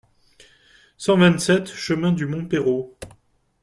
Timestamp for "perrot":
2.47-2.97